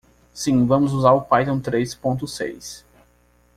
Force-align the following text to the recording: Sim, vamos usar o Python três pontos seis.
Sim, 0.33 0.65
vamos 0.65 0.93
usar 0.93 1.11
o 1.11 1.21
Python 1.21 1.59
três 1.59 1.93
pontos 1.93 2.35
seis. 2.35 2.83